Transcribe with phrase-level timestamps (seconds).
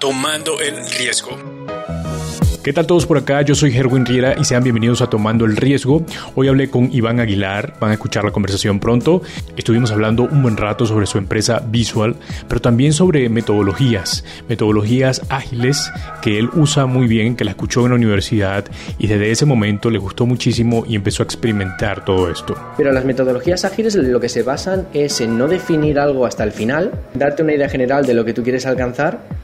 [0.00, 1.36] Tomando el riesgo.
[2.64, 3.42] ¿Qué tal todos por acá?
[3.42, 6.06] Yo soy Herwin Riera y sean bienvenidos a Tomando el Riesgo.
[6.34, 9.20] Hoy hablé con Iván Aguilar, van a escuchar la conversación pronto.
[9.58, 12.16] Estuvimos hablando un buen rato sobre su empresa Visual,
[12.48, 15.92] pero también sobre metodologías, metodologías ágiles
[16.22, 18.64] que él usa muy bien, que la escuchó en la universidad
[18.98, 22.56] y desde ese momento le gustó muchísimo y empezó a experimentar todo esto.
[22.78, 26.52] Pero las metodologías ágiles lo que se basan es en no definir algo hasta el
[26.52, 29.40] final, darte una idea general de lo que tú quieres alcanzar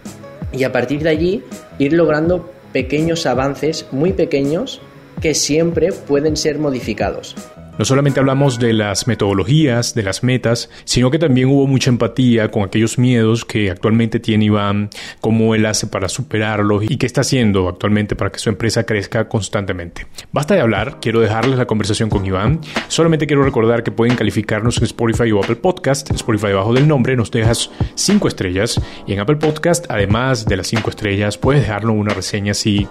[0.53, 1.43] y a partir de allí
[1.79, 4.81] ir logrando pequeños avances muy pequeños
[5.21, 7.35] que siempre pueden ser modificados.
[7.79, 12.50] No solamente hablamos de las metodologías, de las metas, sino que también hubo mucha empatía
[12.50, 14.89] con aquellos miedos que actualmente tiene Iván,
[15.21, 19.29] cómo él hace para superarlos y qué está haciendo actualmente para que su empresa crezca
[19.29, 20.07] constantemente.
[20.32, 22.61] Basta de hablar, quiero dejarles la conversación con Iván.
[22.89, 26.11] Solamente quiero recordar que pueden calificarnos en Spotify o Apple Podcast.
[26.12, 30.68] Spotify debajo del nombre nos dejas 5 estrellas y en Apple Podcast, además de las
[30.68, 32.89] 5 estrellas, puedes dejarnos una reseña así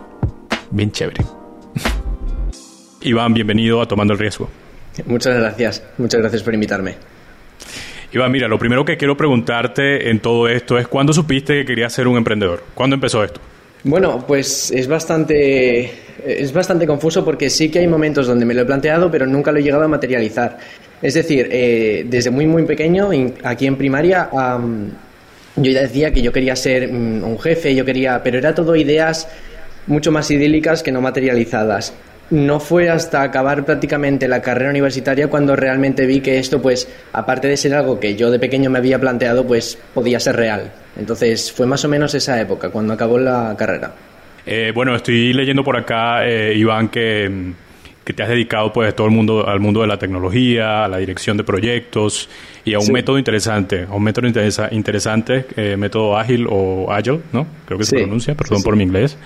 [0.69, 1.25] bien chévere.
[3.01, 4.47] Iván, bienvenido a Tomando el Riesgo.
[5.05, 6.95] Muchas gracias, muchas gracias por invitarme.
[8.11, 11.91] Iván, mira, lo primero que quiero preguntarte en todo esto es ¿cuándo supiste que querías
[11.91, 12.63] ser un emprendedor?
[12.73, 13.41] ¿Cuándo empezó esto?
[13.83, 15.91] Bueno, pues es bastante,
[16.25, 19.51] es bastante confuso porque sí que hay momentos donde me lo he planteado, pero nunca
[19.51, 20.57] lo he llegado a materializar.
[21.01, 23.09] Es decir, eh, desde muy, muy pequeño,
[23.43, 28.23] aquí en primaria, yo ya decía que yo quería ser mm, un jefe, yo quería,
[28.23, 29.27] pero era todo ideas
[29.87, 31.93] mucho más idílicas que no materializadas
[32.29, 37.47] no fue hasta acabar prácticamente la carrera universitaria cuando realmente vi que esto, pues, aparte
[37.47, 40.71] de ser algo que yo de pequeño me había planteado, pues podía ser real.
[40.97, 43.93] Entonces fue más o menos esa época, cuando acabó la carrera.
[44.45, 47.53] Eh, bueno, estoy leyendo por acá, eh, Iván, que,
[48.03, 51.37] te has dedicado pues todo el mundo al mundo de la tecnología, a la dirección
[51.37, 52.29] de proyectos
[52.63, 57.47] y a un método interesante, a un método interesante, eh, método ágil o agile, ¿no?
[57.65, 59.17] Creo que se pronuncia, perdón por mi inglés.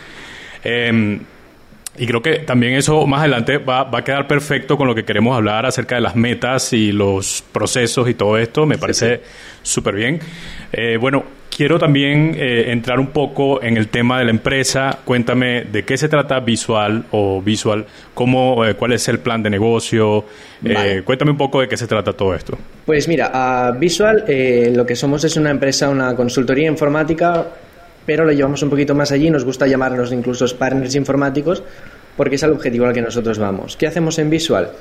[1.99, 5.03] Y creo que también eso más adelante va, va, a quedar perfecto con lo que
[5.03, 8.65] queremos hablar acerca de las metas y los procesos y todo esto.
[8.65, 9.19] Me parece
[9.61, 10.19] súper bien.
[10.71, 14.99] Eh, bueno, quiero también eh, entrar un poco en el tema de la empresa.
[15.03, 19.49] Cuéntame de qué se trata Visual o Visual, cómo, eh, cuál es el plan de
[19.49, 20.23] negocio.
[21.03, 22.57] Cuéntame un poco de qué se trata todo esto.
[22.85, 24.23] Pues mira, a Visual
[24.73, 27.45] lo que somos es una empresa, una consultoría informática
[28.05, 31.63] pero lo llevamos un poquito más allí, nos gusta llamarnos incluso partners informáticos,
[32.17, 33.77] porque es el objetivo al que nosotros vamos.
[33.77, 34.71] ¿Qué hacemos en Visual?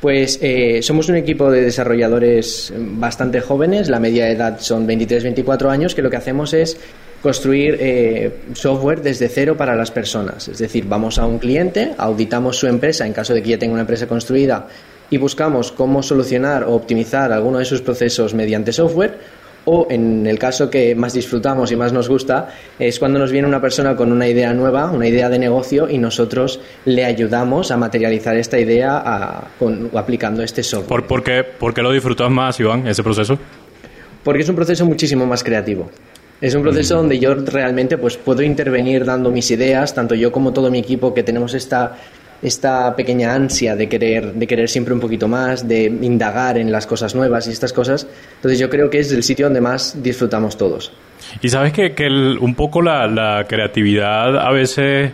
[0.00, 5.94] Pues eh, somos un equipo de desarrolladores bastante jóvenes, la media edad son 23-24 años,
[5.94, 6.78] que lo que hacemos es
[7.22, 10.48] construir eh, software desde cero para las personas.
[10.48, 13.72] Es decir, vamos a un cliente, auditamos su empresa en caso de que ya tenga
[13.72, 14.68] una empresa construida
[15.10, 19.18] y buscamos cómo solucionar o optimizar alguno de sus procesos mediante software
[19.70, 22.48] o en el caso que más disfrutamos y más nos gusta
[22.78, 25.98] es cuando nos viene una persona con una idea nueva, una idea de negocio y
[25.98, 29.42] nosotros le ayudamos a materializar esta idea
[29.94, 31.06] aplicando este software.
[31.06, 33.38] ¿Por, qué, ¿Por qué lo disfrutas más, Iván, ese proceso?
[34.24, 35.90] Porque es un proceso muchísimo más creativo.
[36.40, 36.98] Es un proceso mm.
[36.98, 41.12] donde yo realmente pues puedo intervenir dando mis ideas, tanto yo como todo mi equipo
[41.12, 41.96] que tenemos esta
[42.42, 46.86] esta pequeña ansia de querer, de querer siempre un poquito más, de indagar en las
[46.86, 48.06] cosas nuevas y estas cosas.
[48.36, 50.92] Entonces yo creo que es el sitio donde más disfrutamos todos.
[51.42, 55.12] Y sabes que, que un poco la, creatividad a veces...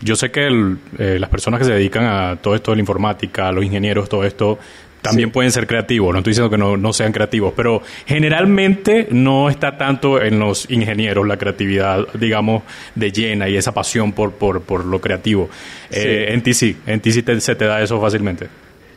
[0.00, 3.50] Yo sé que eh, las personas que se dedican a todo esto de la informática,
[3.50, 4.56] los ingenieros, todo esto,
[5.02, 9.48] también pueden ser creativos, no estoy diciendo que no, no, sean creativos, pero generalmente no
[9.48, 12.62] está tanto en los ingenieros la creatividad, digamos,
[12.94, 15.48] de llena y esa pasión por, por, por lo creativo.
[15.90, 18.48] Eh, en ti sí, en ti sí se te da eso fácilmente.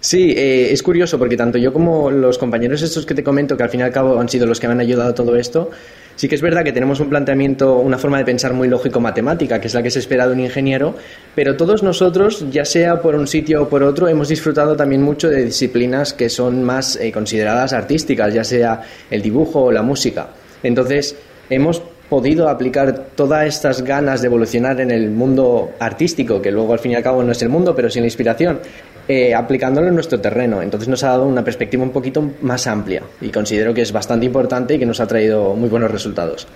[0.01, 3.61] Sí, eh, es curioso porque tanto yo como los compañeros estos que te comento, que
[3.61, 5.69] al fin y al cabo han sido los que me han ayudado a todo esto,
[6.15, 9.67] sí que es verdad que tenemos un planteamiento, una forma de pensar muy lógico-matemática, que
[9.67, 10.95] es la que se espera de un ingeniero,
[11.35, 15.29] pero todos nosotros, ya sea por un sitio o por otro, hemos disfrutado también mucho
[15.29, 18.81] de disciplinas que son más eh, consideradas artísticas, ya sea
[19.11, 20.29] el dibujo o la música.
[20.63, 21.15] Entonces,
[21.47, 26.79] hemos podido aplicar todas estas ganas de evolucionar en el mundo artístico, que luego al
[26.79, 28.59] fin y al cabo no es el mundo, pero sin la inspiración,
[29.11, 30.61] eh, aplicándolo en nuestro terreno.
[30.61, 34.25] Entonces nos ha dado una perspectiva un poquito más amplia y considero que es bastante
[34.25, 36.47] importante y que nos ha traído muy buenos resultados.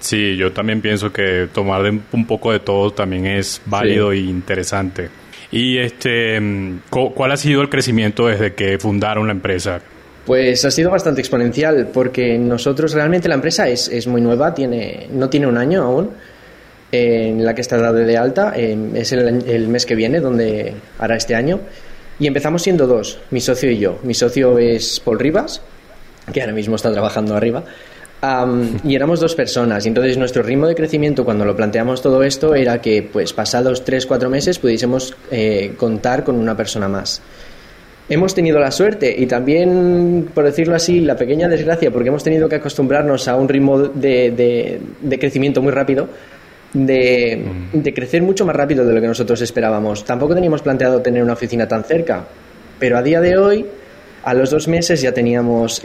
[0.00, 5.10] Sí, yo también pienso que tomar un poco de todo también es válido e interesante.
[5.52, 6.40] ¿Y este,
[6.90, 9.80] cuál ha sido el crecimiento desde que fundaron la empresa?
[10.26, 15.06] Pues ha sido bastante exponencial porque nosotros realmente la empresa es, es muy nueva, tiene,
[15.12, 16.10] no tiene un año aún
[16.96, 18.54] en la que está dado de alta.
[18.56, 21.60] es el, mes que viene, donde hará este año.
[22.18, 23.98] Y empezamos siendo dos, mi socio y yo.
[24.02, 25.60] Mi socio es Paul Rivas,
[26.32, 27.64] que ahora mismo está trabajando arriba.
[28.84, 29.84] y éramos dos personas.
[29.84, 33.84] Y entonces nuestro ritmo de crecimiento cuando lo planteamos todo esto era que pues pasados
[33.84, 37.22] tres, cuatro meses pudiésemos eh, contar con una persona más.
[38.08, 42.48] Hemos tenido la suerte y también, por decirlo así, la pequeña desgracia, porque hemos tenido
[42.48, 44.80] que acostumbrarnos a un ritmo de,
[45.18, 46.08] crecimiento muy rápido,
[46.72, 47.78] de, mm.
[47.78, 50.04] de, crecer mucho más rápido de lo que nosotros esperábamos.
[50.04, 52.24] Tampoco teníamos planteado tener una oficina tan cerca,
[52.78, 53.66] pero a día de hoy
[54.26, 55.80] a los dos meses ya teníamos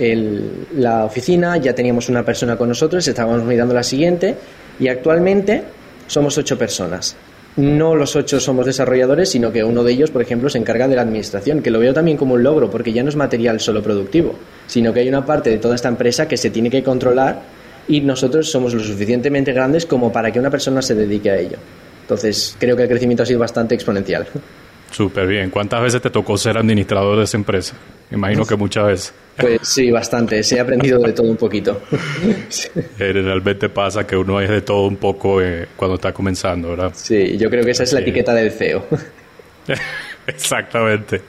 [0.73, 4.35] la oficina, ya teníamos una persona con nosotros, estábamos mirando la siguiente
[4.79, 5.61] y actualmente
[6.07, 7.15] somos ocho personas.
[7.57, 10.95] No los ocho somos desarrolladores, sino que uno de ellos, por ejemplo, se encarga de
[10.95, 13.83] la administración, que lo veo también como un logro, porque ya no es material solo
[13.83, 14.33] productivo,
[14.65, 17.43] sino que hay una parte de toda esta empresa que se tiene que controlar
[17.87, 21.57] y nosotros somos lo suficientemente grandes como para que una persona se dedique a ello.
[22.01, 24.27] Entonces, creo que el crecimiento ha sido bastante exponencial.
[24.91, 25.49] Súper bien.
[25.49, 27.75] ¿Cuántas veces te tocó ser administrador de esa empresa?
[28.11, 29.13] Imagino que muchas veces.
[29.37, 30.41] Pues sí, bastante.
[30.41, 31.81] He aprendido de todo un poquito.
[32.99, 36.91] Realmente pasa que uno es de todo un poco eh, cuando está comenzando, ¿verdad?
[36.93, 38.85] Sí, yo creo que esa es la etiqueta del CEO.
[40.27, 41.21] Exactamente.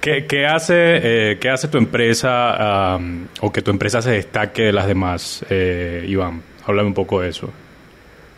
[0.00, 0.74] ¿Qué, hace,
[1.32, 2.98] eh, ¿Qué hace tu empresa
[3.40, 6.42] o que tu empresa se destaque de las demás, eh, Iván?
[6.64, 7.50] Háblame un poco de eso.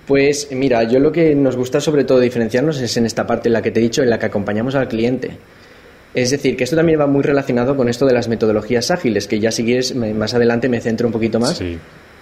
[0.06, 3.52] Pues mira, yo lo que nos gusta sobre todo diferenciarnos es en esta parte en
[3.52, 5.32] la que te he dicho, en la que acompañamos al cliente.
[6.14, 9.38] Es decir, que esto también va muy relacionado con esto de las metodologías ágiles, que
[9.38, 11.62] ya si quieres más adelante me centro un poquito más.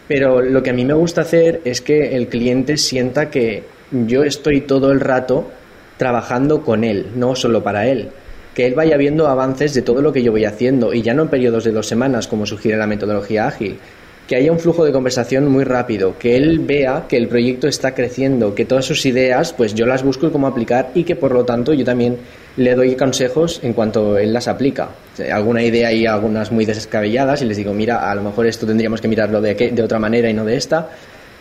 [0.08, 3.62] Pero lo que a mí me gusta hacer es que el cliente sienta que
[3.92, 5.50] yo estoy todo el rato
[5.96, 8.10] trabajando con él, no solo para él.
[8.56, 11.22] Que él vaya viendo avances de todo lo que yo voy haciendo y ya no
[11.22, 13.78] en periodos de dos semanas como sugiere la metodología ágil,
[14.26, 17.94] que haya un flujo de conversación muy rápido, que él vea que el proyecto está
[17.94, 21.32] creciendo, que todas sus ideas, pues yo las busco y cómo aplicar y que por
[21.32, 22.16] lo tanto yo también
[22.56, 24.88] le doy consejos en cuanto él las aplica.
[25.30, 29.00] Alguna idea y algunas muy descabelladas y les digo, mira, a lo mejor esto tendríamos
[29.00, 30.88] que mirarlo de, de otra manera y no de esta,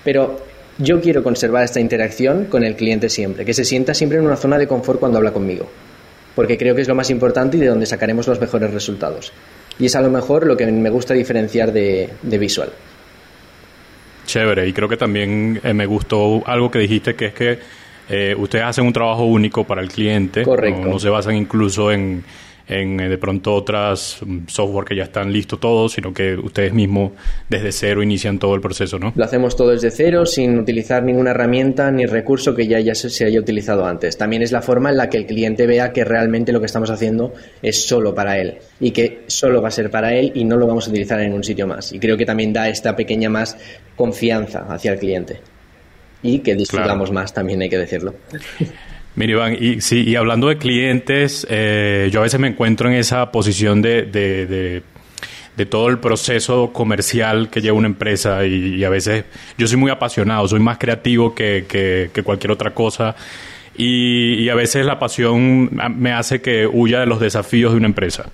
[0.04, 0.40] pero
[0.78, 4.36] yo quiero conservar esta interacción con el cliente siempre, que se sienta siempre en una
[4.36, 5.68] zona de confort cuando habla conmigo,
[6.36, 9.32] porque creo que es lo más importante y de donde sacaremos los mejores resultados.
[9.80, 12.70] Y es a lo mejor lo que me gusta diferenciar de, visual.
[14.26, 17.60] Chévere, y creo que también eh, me gustó algo que dijiste, que es que
[18.10, 20.44] eh, ustedes hacen un trabajo único para el cliente.
[20.44, 20.88] Correcto.
[20.88, 22.24] no se basan incluso en,
[22.68, 26.74] en eh, de pronto otras mm, software que ya están listos todos, sino que ustedes
[26.74, 27.12] mismos
[27.50, 29.14] desde cero inician todo el proceso, ¿no?
[29.16, 33.26] Lo hacemos todo desde cero, sin utilizar ninguna herramienta ni recurso que ya, ya se,
[33.26, 34.18] haya utilizado antes.
[34.18, 36.90] También es la forma en la que el cliente vea que realmente lo que estamos
[36.90, 40.58] haciendo es solo para él y que solo va a ser para él y no
[40.58, 41.92] lo vamos a utilizar en ningún sitio más.
[41.94, 43.58] Y creo que también da esta pequeña más
[43.96, 45.40] confianza hacia el cliente
[46.22, 48.16] y que disfrutamos más, también hay que decirlo.
[49.16, 52.96] Mira, Iván, y, sí, y hablando de clientes, eh, yo a veces me encuentro en
[52.96, 54.82] esa posición de, de,
[55.56, 59.24] de, todo el proceso comercial que lleva una empresa y, a veces
[59.58, 63.16] yo soy muy apasionado, soy más creativo que, que, cualquier otra cosa
[63.78, 68.30] y, a veces la pasión me hace que huya de los desafíos de una empresa.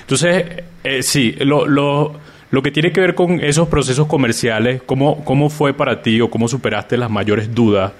[0.00, 0.46] Entonces,
[0.82, 2.18] eh, sí, lo, lo,
[2.50, 6.30] lo que tiene que ver con esos procesos comerciales, ¿cómo, ¿cómo fue para ti o
[6.30, 7.92] cómo superaste las mayores dudas?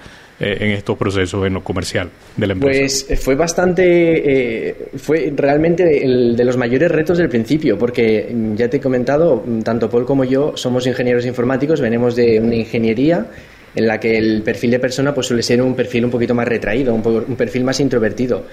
[0.43, 2.79] Eh, en estos procesos en lo comercial de la empresa?
[2.81, 8.29] Pues eh, fue bastante, eh, fue realmente el de los mayores retos del principio, porque
[8.29, 12.41] mm, ya te he comentado, mm, tanto Paul como yo somos ingenieros informáticos, venimos de
[12.41, 13.25] una ingeniería
[13.73, 16.47] en la que el perfil de persona pues suele ser un perfil un poquito más
[16.47, 18.43] retraído, un perfil más introvertido.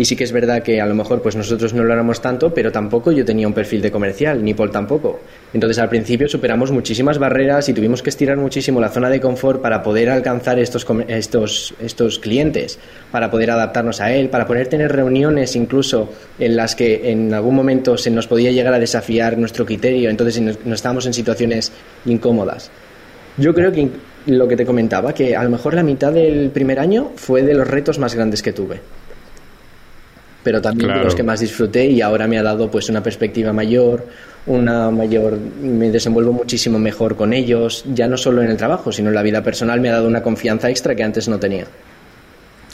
[0.00, 2.54] Y sí que es verdad que a lo mejor pues nosotros no lo éramos tanto,
[2.54, 5.20] pero tampoco yo tenía un perfil de comercial, ni Paul tampoco.
[5.52, 9.60] Entonces al principio superamos muchísimas barreras y tuvimos que estirar muchísimo la zona de confort
[9.60, 12.78] para poder alcanzar estos, estos, estos clientes,
[13.10, 17.54] para poder adaptarnos a él, para poder tener reuniones incluso en las que en algún
[17.54, 21.72] momento se nos podía llegar a desafiar nuestro criterio, entonces no estábamos en situaciones
[22.06, 22.70] incómodas.
[23.36, 23.90] Yo creo que
[24.24, 27.52] lo que te comentaba, que a lo mejor la mitad del primer año fue de
[27.52, 28.80] los retos más grandes que tuve
[30.42, 33.52] pero también de los que más disfruté y ahora me ha dado pues una perspectiva
[33.52, 34.06] mayor,
[34.46, 39.08] una mayor me desenvuelvo muchísimo mejor con ellos, ya no solo en el trabajo, sino
[39.08, 41.66] en la vida personal me ha dado una confianza extra que antes no tenía.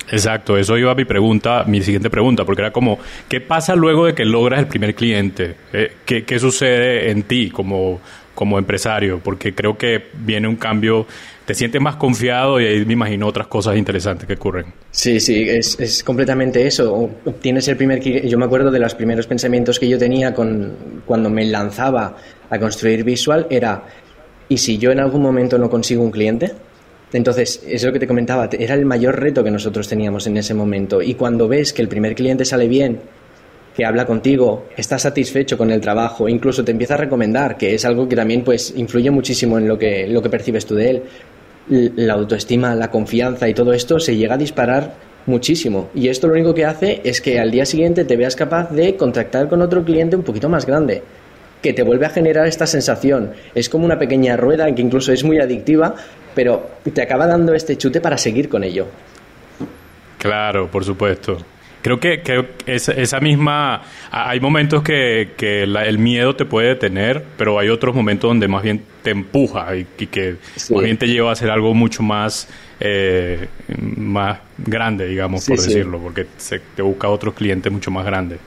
[0.09, 4.07] Exacto, eso iba a mi pregunta, mi siguiente pregunta, porque era como, ¿qué pasa luego
[4.07, 5.57] de que logras el primer cliente?
[5.73, 8.01] Eh, ¿Qué, qué sucede en ti como,
[8.37, 9.19] como empresario?
[9.19, 11.07] Porque creo que viene un cambio
[11.47, 14.67] te sientes más confiado y ahí me imagino otras cosas interesantes que ocurren.
[14.91, 17.09] Sí, sí, es, es completamente eso.
[17.41, 18.01] Tienes el primer...
[18.01, 22.17] Yo me acuerdo de los primeros pensamientos que yo tenía con, cuando me lanzaba
[22.51, 23.85] a construir visual, era,
[24.49, 26.53] ¿y si yo en algún momento no consigo un cliente?
[27.13, 30.53] Entonces, es lo que te comentaba, era el mayor reto que nosotros teníamos en ese
[30.53, 31.01] momento.
[31.01, 32.99] Y cuando ves que el primer cliente sale bien
[33.77, 37.85] que habla contigo, está satisfecho con el trabajo, incluso te empieza a recomendar, que es
[37.85, 41.03] algo que también pues influye muchísimo en lo que, lo que percibes tú de él.
[41.69, 44.95] La autoestima, la confianza y todo esto se llega a disparar
[45.27, 45.91] muchísimo.
[45.95, 48.97] Y esto lo único que hace es que al día siguiente te veas capaz de
[48.97, 51.03] contactar con otro cliente un poquito más grande,
[51.61, 53.33] que te vuelve a generar esta sensación.
[53.55, 55.95] Es como una pequeña rueda que incluso es muy adictiva,
[56.35, 58.87] pero te acaba dando este chute para seguir con ello.
[60.19, 61.37] Claro, por supuesto.
[61.87, 62.21] Creo que,
[62.67, 63.81] esa, misma...
[64.11, 68.83] Hay momentos que, el miedo te puede detener, pero hay otros momentos donde más bien
[69.05, 70.35] te empuja y, que
[70.71, 72.49] más bien te lleva a hacer algo mucho más,
[72.81, 73.47] eh,
[73.79, 78.41] más grande, digamos, por decirlo, porque se, te busca otros clientes mucho más grandes.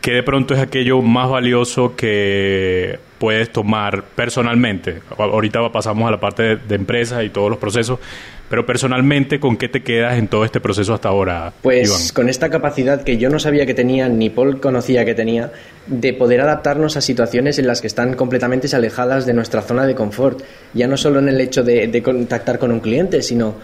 [0.00, 5.00] ¿Qué de pronto es aquello más valioso que puedes tomar personalmente?
[5.18, 7.98] Ahorita pasamos a la parte de empresas y todos los procesos,
[8.48, 11.52] pero personalmente, ¿con qué te quedas en todo este proceso hasta ahora?
[11.62, 15.52] Pues con esta capacidad que yo no sabía que tenía, ni Paul conocía que tenía,
[15.86, 19.94] de poder adaptarnos a situaciones en las que están completamente alejadas de nuestra zona de
[19.94, 20.42] confort.
[20.74, 23.56] Ya no solo en el hecho de, de contactar con un cliente, sino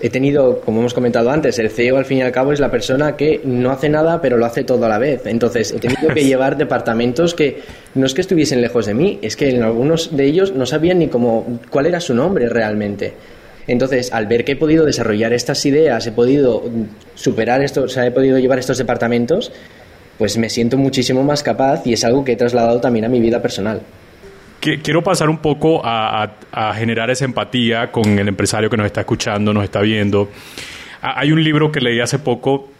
[0.00, 2.70] he tenido, como hemos comentado antes, el CEO al fin y al cabo es la
[2.70, 5.22] persona que no hace nada pero lo hace todo a la vez.
[5.26, 7.62] Entonces he tenido que llevar departamentos que
[7.94, 10.98] no es que estuviesen lejos de mí, es que en algunos de ellos no sabían
[10.98, 13.14] ni cómo, cuál era su nombre realmente.
[13.66, 16.62] Entonces, al ver que he podido desarrollar estas ideas, he podido
[17.14, 19.52] superar esto, o sea, he podido llevar estos departamentos,
[20.18, 23.20] pues me siento muchísimo más capaz y es algo que he trasladado también a mi
[23.20, 23.80] vida personal.
[24.60, 26.30] Quiero pasar un poco a,
[26.74, 30.30] generar esa empatía con el empresario que nos está escuchando, nos está viendo.
[31.02, 32.70] Hay un libro que leí hace poco,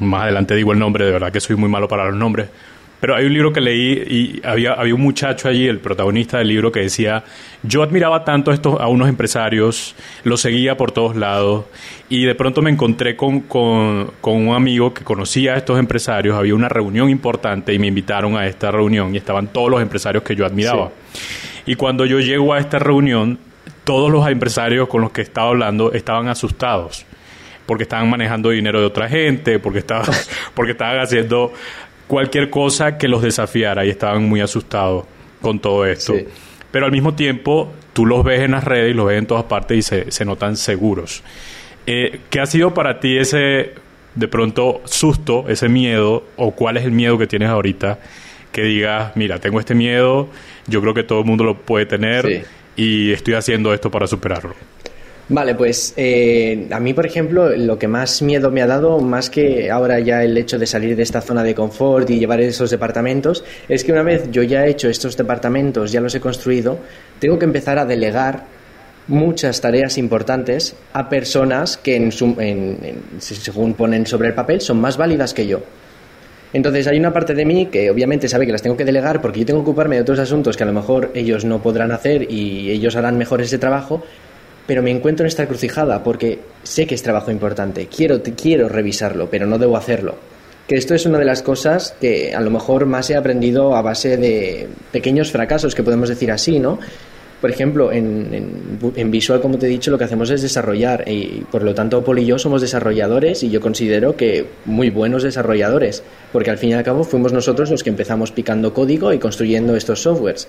[0.00, 2.50] más adelante digo el nombre, de verdad que soy muy malo para los nombres,
[3.00, 6.48] pero hay un libro que leí y había, había un muchacho allí, el protagonista del
[6.48, 7.24] libro, que decía,
[7.62, 11.66] yo admiraba tanto a, estos, a unos empresarios, los seguía por todos lados
[12.08, 16.54] y de pronto me encontré con, con, un amigo que conocía a estos empresarios, había
[16.54, 20.34] una reunión importante y me invitaron a esta reunión y estaban todos los empresarios que
[20.34, 20.90] yo admiraba.
[21.66, 23.38] Y cuando yo llego a esta reunión,
[23.84, 27.06] todos los empresarios con los que estaba hablando estaban asustados
[27.68, 30.06] porque estaban manejando dinero de otra gente, porque estaban,
[30.54, 31.52] porque estaban haciendo
[32.08, 35.04] cualquier cosa que los desafiara y estaban muy asustados
[35.40, 36.14] con todo esto.
[36.72, 39.44] Pero al mismo tiempo, tú los ves en las redes y los ves en todas
[39.44, 41.22] partes y se, se notan seguros.
[41.86, 43.72] Eh, ¿Qué ha sido para ti ese,
[44.14, 47.98] de pronto, susto, ese miedo, o cuál es el miedo que tienes ahorita?
[48.52, 50.28] Que digas, mira, tengo este miedo,
[50.66, 52.44] yo creo que todo el mundo lo puede tener
[52.76, 54.54] y estoy haciendo esto para superarlo.
[55.30, 59.28] Vale, pues eh, a mí, por ejemplo, lo que más miedo me ha dado, más
[59.28, 62.70] que ahora ya el hecho de salir de esta zona de confort y llevar esos
[62.70, 66.78] departamentos, es que una vez yo ya he hecho estos departamentos, ya los he construido,
[67.18, 68.44] tengo que empezar a delegar
[69.06, 72.10] muchas tareas importantes a personas que, en
[73.18, 75.60] según ponen sobre el papel, son más válidas que yo.
[76.54, 79.40] Entonces hay una parte de mí que obviamente sabe que las tengo que delegar porque
[79.40, 82.30] yo tengo que ocuparme de otros asuntos que a lo mejor ellos no podrán hacer
[82.30, 84.02] y ellos harán mejor ese trabajo,
[84.68, 89.30] pero me encuentro en esta crucijada porque sé que es trabajo importante, quiero, quiero revisarlo,
[89.30, 90.16] pero no debo hacerlo.
[90.68, 93.80] Que esto es una de las cosas que a lo mejor más he aprendido a
[93.80, 96.78] base de pequeños fracasos, que podemos decir así, ¿no?
[97.40, 101.46] Por ejemplo, en, en, Visual, como te he dicho, lo que hacemos es desarrollar y
[101.50, 106.02] por lo tanto Paul y yo somos desarrolladores y yo considero que muy buenos desarrolladores,
[106.30, 109.76] porque al fin y al cabo fuimos nosotros los que empezamos picando código y construyendo
[109.76, 110.46] estos softwares.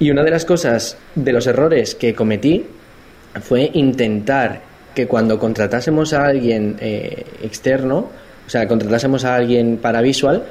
[0.00, 2.66] Y una de las cosas, de los errores que cometí,
[3.40, 4.60] fue intentar
[4.94, 8.08] que cuando contratásemos a alguien eh, externo,
[8.46, 10.44] o sea, contratásemos a alguien para visual,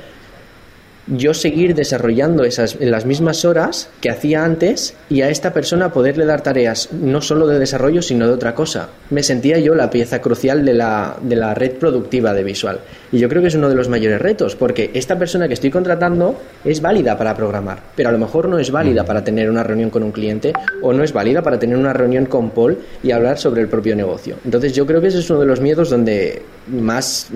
[1.08, 5.92] yo seguir desarrollando esas en las mismas horas que hacía antes y a esta persona
[5.92, 8.90] poderle dar tareas no solo de desarrollo sino de otra cosa.
[9.10, 12.80] Me sentía yo la pieza crucial de la, de la red productiva de Visual.
[13.12, 15.72] Y yo creo que es uno de los mayores retos porque esta persona que estoy
[15.72, 19.06] contratando es válida para programar, pero a lo mejor no es válida mm.
[19.06, 22.26] para tener una reunión con un cliente o no es válida para tener una reunión
[22.26, 24.36] con Paul y hablar sobre el propio negocio.
[24.46, 27.30] Entonces yo creo que ese es uno de los miedos donde más,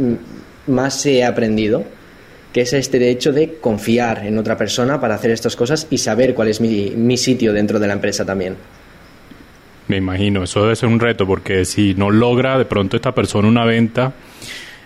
[0.68, 1.84] más he aprendido
[2.56, 6.34] que es este hecho de confiar en otra persona para hacer estas cosas y saber
[6.34, 8.56] cuál es mi, sitio dentro de la empresa también.
[9.90, 13.50] Me imagino, eso debe ser un reto, porque si no logra de pronto esta persona
[13.50, 14.14] una venta,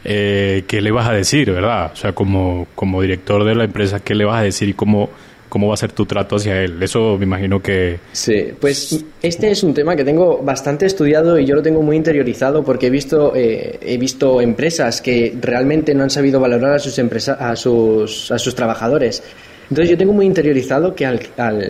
[0.03, 1.91] eh, ¿qué le vas a decir, verdad?
[1.93, 5.11] O sea, como, como director de la empresa, ¿qué le vas a decir y cómo,
[5.49, 6.81] cómo va a ser tu trato hacia él.
[6.81, 7.99] Eso me imagino que...
[8.11, 11.97] Sí, pues este es un tema que tengo bastante estudiado y yo lo tengo muy
[11.97, 16.79] interiorizado porque he visto, eh, he visto empresas que realmente no han sabido valorar a
[16.79, 19.23] sus, empresa, a sus, a sus trabajadores.
[19.69, 21.19] Entonces yo tengo muy interiorizado que al,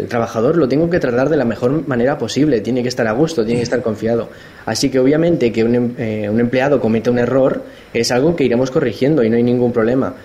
[0.07, 3.43] trabajador lo tengo que tratar de la mejor manera posible, tiene que estar a gusto,
[3.43, 4.29] tiene que estar confiado.
[4.65, 7.61] Así que obviamente que un, em, eh, un empleado cometa un error
[7.93, 10.15] es algo que iremos corrigiendo y no hay ningún problema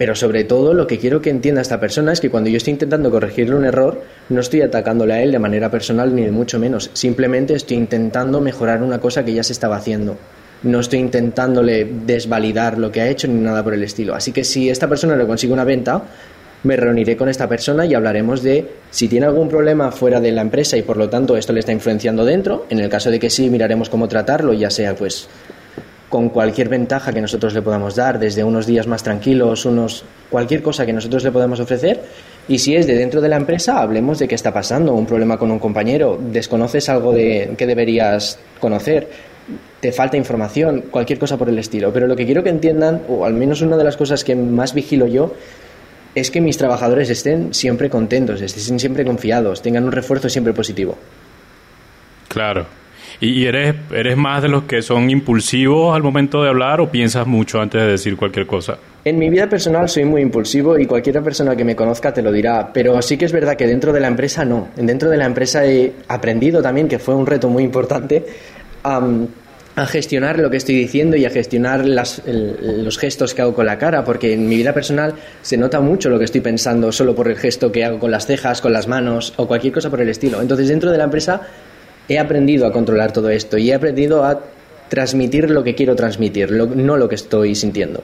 [0.00, 2.72] Pero sobre todo lo que quiero que entienda esta persona es que cuando yo estoy
[2.72, 6.88] intentando corregirle un error, no estoy atacándole a él de manera personal ni mucho menos.
[6.94, 10.16] Simplemente estoy intentando mejorar una cosa que ya se estaba haciendo.
[10.62, 14.14] No estoy intentándole desvalidar lo que ha hecho ni nada por el estilo.
[14.14, 16.02] Así que si esta persona le consigue una venta,
[16.62, 20.40] me reuniré con esta persona y hablaremos de si tiene algún problema fuera de la
[20.40, 22.64] empresa y por lo tanto esto le está influenciando dentro.
[22.70, 25.28] En el caso de que sí, miraremos cómo tratarlo, ya sea pues
[26.10, 30.60] con cualquier ventaja que nosotros le podamos dar, desde unos días más tranquilos, unos cualquier
[30.60, 32.02] cosa que nosotros le podamos ofrecer.
[32.48, 35.38] Y si es de dentro de la empresa, hablemos de qué está pasando, un problema
[35.38, 39.08] con un compañero, desconoces algo de que deberías conocer,
[39.80, 41.92] te falta información, cualquier cosa por el estilo.
[41.92, 44.74] Pero lo que quiero que entiendan, o al menos una de las cosas que más
[44.74, 45.32] vigilo yo,
[46.16, 50.98] es que mis trabajadores estén siempre contentos, estén siempre confiados, tengan un refuerzo siempre positivo.
[52.26, 52.66] Claro,
[53.22, 57.26] ¿Y eres, eres más de los que son impulsivos al momento de hablar o piensas
[57.26, 58.78] mucho antes de decir cualquier cosa?
[59.04, 62.32] En mi vida personal soy muy impulsivo y cualquier persona que me conozca te lo
[62.32, 64.68] dirá, pero sí que es verdad que dentro de la empresa no.
[64.74, 68.24] Dentro de la empresa he aprendido también, que fue un reto muy importante,
[68.82, 73.76] a gestionar lo que estoy diciendo y a gestionar los gestos que hago con la
[73.76, 77.28] cara, porque en mi vida personal se nota mucho lo que estoy pensando solo por
[77.28, 80.08] el gesto que hago con las cejas, con las manos o cualquier cosa por el
[80.08, 80.40] estilo.
[80.40, 81.40] Entonces dentro de la empresa
[82.10, 84.40] he aprendido a controlar todo esto y he aprendido a
[84.88, 88.02] transmitir lo que quiero transmitir, no lo que estoy sintiendo.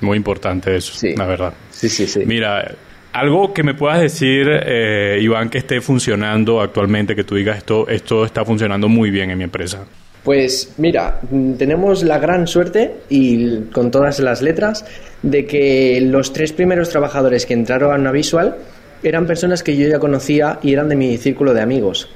[0.00, 1.52] Muy importante eso, la verdad.
[1.70, 2.20] Sí, sí, sí.
[2.24, 2.76] Mira,
[3.12, 7.88] algo que me puedas decir, eh, Iván, que esté funcionando actualmente, que tú digas esto,
[7.88, 9.84] esto está funcionando muy bien en mi empresa.
[10.22, 11.20] Pues mira,
[11.58, 14.84] tenemos la gran suerte y con todas las letras
[15.22, 18.56] de que los tres primeros trabajadores que entraron a Visual
[19.02, 22.10] eran personas que yo ya conocía y eran de mi círculo de amigos.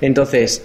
[0.00, 0.62] Entonces,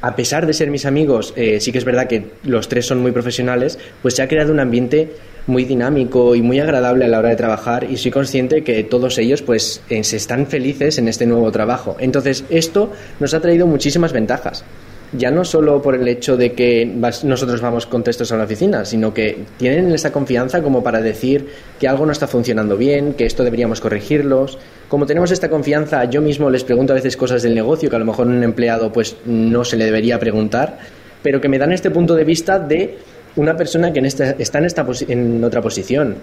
[0.00, 3.00] a pesar de ser mis amigos, eh, sí que es verdad que los tres son
[3.00, 5.12] muy profesionales, pues se ha creado un ambiente
[5.46, 9.18] muy dinámico y muy agradable a la hora de trabajar y soy consciente que todos
[9.18, 11.96] ellos pues se están felices en este nuevo trabajo.
[11.98, 14.64] Entonces, esto nos ha traído muchísimas ventajas
[15.12, 18.84] ya no solo por el hecho de que nosotros vamos con textos a la oficina,
[18.84, 21.46] sino que tienen esa confianza como para decir
[21.78, 24.58] que algo no está funcionando bien, que esto deberíamos corregirlos.
[24.88, 27.98] Como tenemos esta confianza, yo mismo les pregunto a veces cosas del negocio que a
[27.98, 30.78] lo mejor un empleado pues no se le debería preguntar,
[31.22, 32.98] pero que me dan este punto de vista de
[33.36, 36.16] una persona que en esta, está en, esta en otra posición.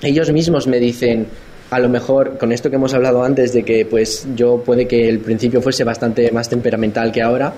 [0.00, 1.26] Ellos mismos me dicen,
[1.70, 5.08] a lo mejor con esto que hemos hablado antes de que pues yo puede que
[5.08, 7.52] el principio fuese bastante más temperamental que ahora,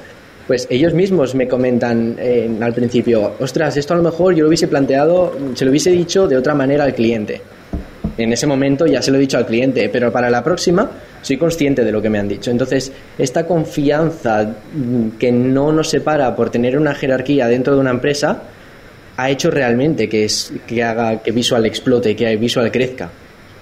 [0.50, 4.48] pues ellos mismos me comentan eh, al principio, ostras, esto a lo mejor yo lo
[4.48, 7.40] hubiese planteado, se lo hubiese dicho de otra manera al cliente.
[8.18, 10.90] En ese momento ya se lo he dicho al cliente, pero para la próxima
[11.22, 12.50] soy consciente de lo que me han dicho.
[12.50, 14.56] Entonces, esta confianza
[15.20, 18.42] que no nos separa por tener una jerarquía dentro de una empresa
[19.18, 23.08] ha hecho realmente que, es, que haga que Visual explote, que Visual crezca.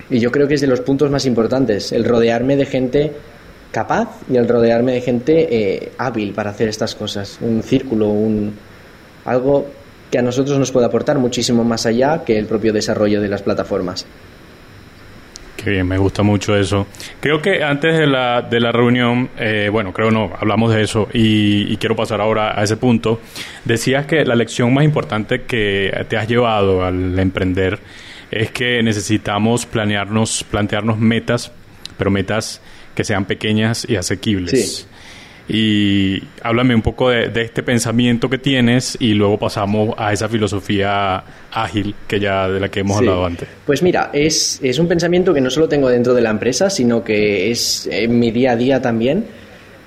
[0.09, 3.13] Y yo creo que es de los puntos más importantes, el rodearme de gente
[3.71, 7.39] capaz y al rodearme de gente eh, hábil para hacer estas cosas.
[7.41, 8.55] Un círculo, un
[9.25, 9.67] algo
[10.11, 13.43] que a nosotros nos puede aportar muchísimo más allá que el propio desarrollo de las
[13.43, 14.07] plataformas.
[15.57, 16.87] Qué bien, me gusta mucho eso.
[17.21, 21.09] Creo que antes de la, de la reunión, eh, bueno, creo no, hablamos de eso
[21.13, 23.21] y, y, quiero pasar ahora a ese punto.
[23.65, 27.81] Decías que la lección más importante que te has llevado al emprender
[28.31, 31.51] es que necesitamos planearnos, plantearnos metas,
[31.97, 32.63] pero metas
[32.99, 34.89] que sean pequeñas y asequibles.
[35.49, 41.23] Y háblame un poco de, este pensamiento que tienes y luego pasamos a esa filosofía
[41.53, 43.49] ágil que ya de la que hemos hablado antes.
[43.65, 47.05] Pues mira, es, es un pensamiento que no solo tengo dentro de la empresa, sino
[47.05, 49.27] que es en mi día a día también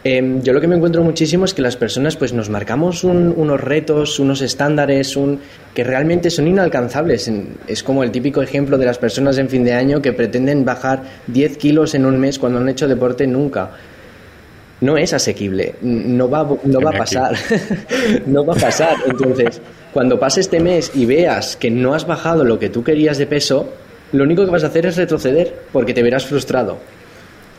[0.04, 3.62] Em, yo lo que me encuentro muchísimo es que las personas pues nos marcamos unos
[3.62, 5.40] retos, unos estándares un,
[5.76, 7.32] que realmente son inalcanzables.
[7.68, 11.04] Es como el típico ejemplo de las personas en fin de año que pretenden bajar
[11.28, 13.72] 10 kilos en un mes cuando han hecho deporte nunca.
[14.82, 17.36] No es asequible, no va, no va a pasar,
[18.26, 18.96] no va a pasar.
[19.06, 19.62] Entonces,
[19.94, 23.28] cuando pase este mes y veas que no has bajado lo que tú querías de
[23.28, 23.70] peso,
[24.14, 26.80] lo único que vas a hacer es retroceder porque te verás frustrado.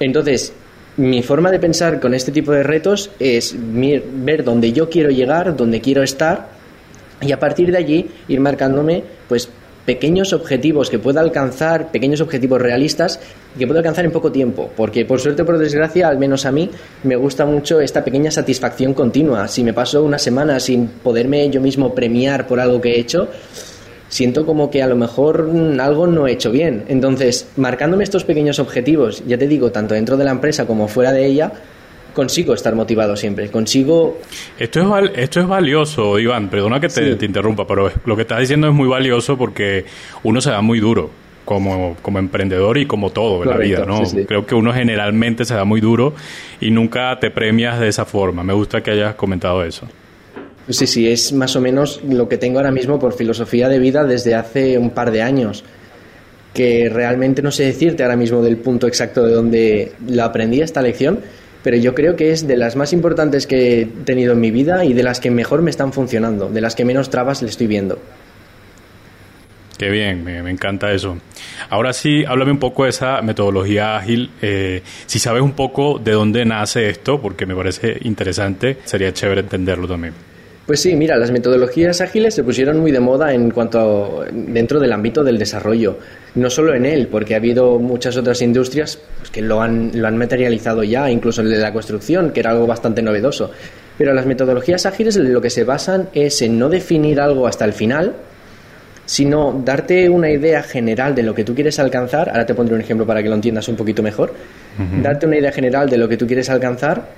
[0.00, 0.52] Entonces,
[0.96, 5.56] mi forma de pensar con este tipo de retos es ver dónde yo quiero llegar,
[5.56, 6.48] dónde quiero estar
[7.20, 9.48] y a partir de allí ir marcándome pues
[9.86, 13.20] pequeños objetivos que pueda alcanzar, pequeños objetivos realistas
[13.58, 16.52] que pueda alcanzar en poco tiempo, porque por suerte o por desgracia, al menos a
[16.52, 16.70] mí,
[17.02, 19.48] me gusta mucho esta pequeña satisfacción continua.
[19.48, 23.28] Si me paso una semana sin poderme yo mismo premiar por algo que he hecho,
[24.12, 26.84] siento como que a lo mejor algo no he hecho bien.
[26.88, 31.12] Entonces, marcándome estos pequeños objetivos, ya te digo, tanto dentro de la empresa como fuera
[31.12, 31.50] de ella,
[32.12, 34.18] consigo estar motivado siempre, consigo...
[34.58, 38.40] Esto es, esto es valioso, Iván, perdona que te, te, interrumpa, pero lo que estás
[38.40, 39.86] diciendo es muy valioso porque
[40.24, 41.10] uno se da muy duro.
[41.46, 44.02] como, como emprendedor y como todo en la vida, ¿no?
[44.28, 46.12] Creo que uno generalmente se da muy duro
[46.60, 48.44] y nunca te premias de esa forma.
[48.44, 49.88] Me gusta que hayas comentado eso.
[50.68, 54.04] Sí, sí, es más o menos lo que tengo ahora mismo por filosofía de vida
[54.04, 55.64] desde hace un par de años,
[56.54, 60.80] que realmente no sé decirte ahora mismo del punto exacto de donde la aprendí esta
[60.80, 61.20] lección,
[61.64, 64.84] pero yo creo que es de las más importantes que he tenido en mi vida
[64.84, 67.66] y de las que mejor me están funcionando, de las que menos trabas le estoy
[67.66, 67.98] viendo.
[69.78, 71.18] Qué bien, me, encanta eso.
[71.68, 74.30] Ahora sí, háblame un poco de esa metodología ágil.
[74.40, 79.40] Eh, si sabes un poco de dónde nace esto, porque me parece interesante, sería chévere
[79.40, 80.14] entenderlo también.
[80.66, 84.92] Pues sí, mira, las metodologías ágiles se pusieron muy de moda en cuanto dentro del
[84.92, 85.98] ámbito del desarrollo.
[86.36, 90.06] No solo en él, porque ha habido muchas otras industrias pues, que lo han, lo
[90.06, 93.50] han materializado ya, incluso el de la construcción, que era algo bastante novedoso.
[93.98, 97.72] Pero las metodologías ágiles lo que se basan es en no definir algo hasta el
[97.72, 98.14] final,
[99.04, 102.30] sino darte una idea general de lo que tú quieres alcanzar.
[102.30, 104.32] Ahora te pondré un ejemplo para que lo entiendas un poquito mejor.
[105.02, 107.08] Darte una idea general de lo que tú quieres alcanzar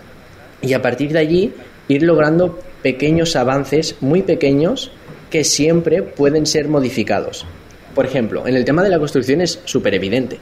[0.63, 1.53] y a partir de allí
[1.89, 4.91] ir logrando pequeños avances muy pequeños
[5.31, 7.47] que siempre pueden ser modificados.
[7.95, 10.39] Por ejemplo, en el tema de la construcción es súper evidente.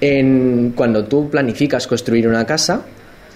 [0.00, 2.82] En, cuando tú planificas construir una casa,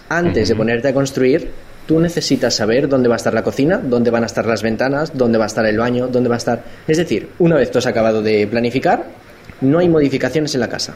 [0.09, 1.51] antes de ponerte a construir,
[1.87, 5.17] tú necesitas saber dónde va a estar la cocina, dónde van a estar las ventanas,
[5.17, 6.63] dónde va a estar el baño, dónde va a estar...
[6.87, 9.05] Es decir, una vez tú has acabado de planificar,
[9.61, 10.95] no hay modificaciones en la casa.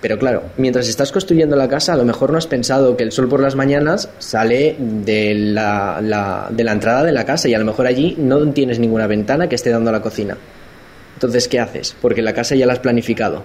[0.00, 3.10] Pero claro, mientras estás construyendo la casa, a lo mejor no has pensado que el
[3.10, 7.58] sol por las mañanas sale de la, de la entrada de la casa y a
[7.58, 10.36] lo mejor allí no tienes ninguna ventana que esté dando a la cocina.
[11.14, 11.96] Entonces, ¿qué haces?
[12.00, 13.42] Porque la casa ya la has planificado.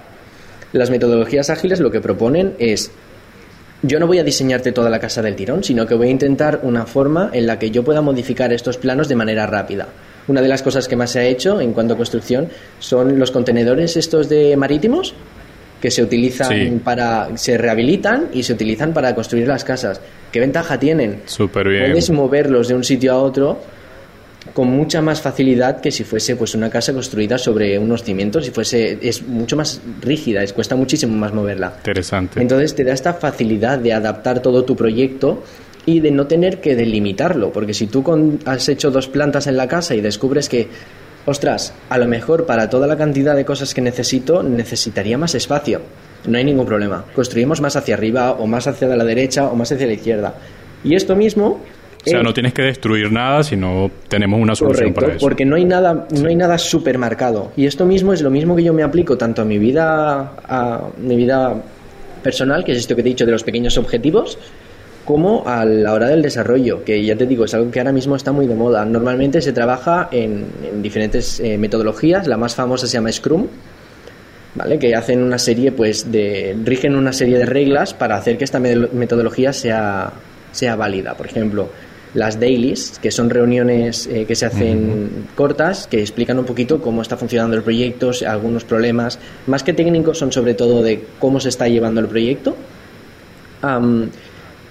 [0.73, 2.91] Las metodologías ágiles lo que proponen es,
[3.81, 6.59] yo no voy a diseñarte toda la casa del tirón, sino que voy a intentar
[6.61, 9.87] una forma en la que yo pueda modificar estos planos de manera rápida.
[10.27, 13.31] Una de las cosas que más se ha hecho en cuanto a construcción son los
[13.31, 15.15] contenedores estos de marítimos,
[15.83, 19.99] que se utilizan para se rehabilitan y se utilizan para construir las casas.
[20.31, 21.23] ¿Qué ventaja tienen?
[21.25, 21.91] Súper bien.
[21.91, 23.59] Puedes moverlos de un sitio a otro
[24.53, 28.51] con mucha más facilidad que si fuese pues una casa construida sobre unos cimientos y
[28.51, 31.73] fuese es mucho más rígida, es cuesta muchísimo más moverla.
[31.79, 32.41] Interesante.
[32.41, 35.43] Entonces te da esta facilidad de adaptar todo tu proyecto
[35.85, 38.05] y de no tener que delimitarlo, porque si tú
[38.45, 40.69] has hecho dos plantas en la casa y descubres que
[41.25, 45.81] ostras, a lo mejor para toda la cantidad de cosas que necesito necesitaría más espacio.
[46.25, 47.05] No hay ningún problema.
[47.13, 50.35] Construimos más hacia arriba o más hacia la derecha o más hacia la izquierda.
[50.83, 51.61] Y esto mismo
[52.05, 55.19] o sea, no tienes que destruir nada, sino tenemos una solución para eso.
[55.19, 57.53] Porque no hay nada, no hay nada supermercado.
[57.55, 60.81] Y esto mismo es lo mismo que yo me aplico tanto a mi vida, a
[60.97, 61.55] mi vida
[62.21, 64.37] personal, que es esto que te he dicho de los pequeños objetivos,
[65.05, 68.15] como a la hora del desarrollo, que ya te digo, es algo que ahora mismo
[68.15, 68.85] está muy de moda.
[68.85, 70.45] Normalmente se trabaja en,
[70.81, 73.47] diferentes eh, metodologías, la más famosa se llama Scrum,
[74.55, 74.79] ¿vale?
[74.79, 78.59] que hacen una serie, pues, de, rigen una serie de reglas para hacer que esta
[78.59, 80.13] metodología sea,
[80.51, 81.15] sea válida.
[81.15, 81.67] Por ejemplo,
[82.13, 87.01] las dailies, que son reuniones eh, que se hacen cortas, que explican un poquito cómo
[87.01, 91.49] está funcionando el proyecto, algunos problemas, más que técnicos, son sobre todo de cómo se
[91.49, 92.55] está llevando el proyecto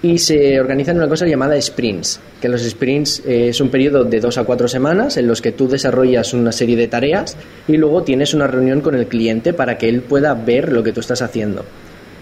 [0.03, 4.19] y se organizan una cosa llamada sprints, que los sprints eh, es un periodo de
[4.19, 7.37] dos a cuatro semanas en los que tú desarrollas una serie de tareas
[7.69, 10.91] y luego tienes una reunión con el cliente para que él pueda ver lo que
[10.91, 11.63] tú estás haciendo.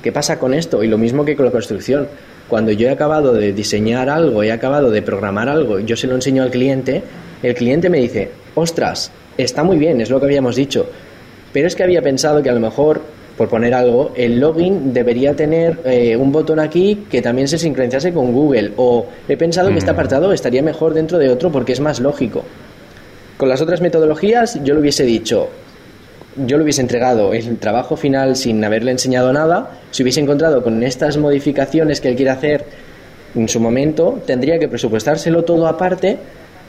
[0.04, 0.84] ¿Qué pasa con esto?
[0.84, 2.08] Y lo mismo que con la construcción.
[2.48, 6.13] Cuando yo he acabado de diseñar algo, he acabado de programar algo, yo se lo
[6.13, 7.02] enseño al cliente,
[7.41, 10.86] el cliente me dice, ostras, está muy bien, es lo que habíamos dicho,
[11.52, 13.02] pero es que había pensado que a lo mejor
[13.41, 18.13] por poner algo, el login debería tener eh, un botón aquí que también se sincronizase
[18.13, 18.73] con Google.
[18.77, 19.95] O he pensado que este mm.
[19.95, 22.43] apartado estaría mejor dentro de otro porque es más lógico.
[23.38, 25.49] Con las otras metodologías yo le hubiese dicho,
[26.36, 30.84] yo le hubiese entregado el trabajo final sin haberle enseñado nada, si hubiese encontrado con
[30.84, 32.63] estas modificaciones que él quiere hacer
[33.34, 36.19] en su momento, tendría que presupuestárselo todo aparte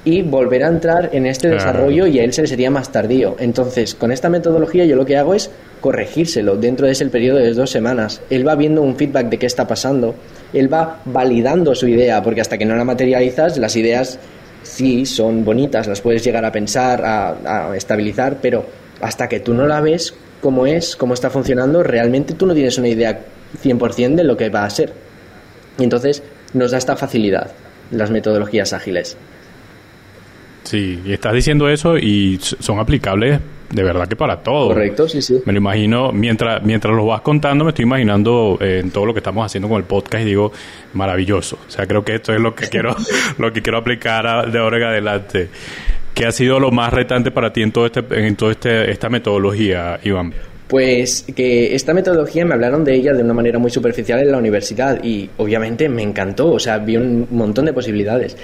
[0.05, 3.37] y volver a entrar en este desarrollo y a él se le sería más tardío.
[3.39, 7.53] Entonces, con esta metodología yo lo que hago es corregírselo dentro de ese periodo de
[7.55, 8.21] dos semanas.
[8.29, 10.15] Él va viendo un feedback de qué está pasando,
[10.53, 14.19] él va validando su idea, porque hasta que no la materializas, las ideas
[14.63, 18.65] sí son bonitas, las puedes llegar a pensar, a, a estabilizar, pero
[19.01, 22.77] hasta que tú no la ves cómo es, cómo está funcionando, realmente tú no tienes
[22.79, 23.21] una idea
[23.63, 24.93] 100% de lo que va a ser.
[25.79, 26.23] Y entonces
[26.55, 27.53] nos da esta facilidad
[27.91, 29.17] las metodologías ágiles.
[30.65, 33.41] Sí, y estás diciendo eso y son aplicables
[33.73, 34.69] de verdad que para todo.
[34.69, 35.41] Correcto, sí, sí.
[35.47, 39.15] Me lo imagino, mientras, mientras lo vas contando, me estoy imaginando eh, en todo lo
[39.15, 40.53] que estamos haciendo con el podcast y digo,
[40.93, 41.59] maravilloso.
[41.67, 42.95] O sea, creo que esto es lo que quiero,
[43.39, 45.49] lo que quiero aplicar de ahora en adelante.
[46.15, 49.09] ¿Qué ha sido lo más retante para ti en todo este, en todo este, esta
[49.09, 50.35] metodología, Iván?
[50.69, 54.39] Pues que esta metodología me hablaron de ella de una manera muy superficial en la
[54.39, 58.37] universidad y obviamente me encantó, o sea, vi un montón de posibilidades.